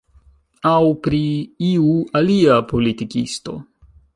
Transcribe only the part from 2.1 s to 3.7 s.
alia politikisto.